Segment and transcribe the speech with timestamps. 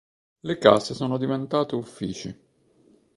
[0.41, 2.35] Le case sono diventate uffici.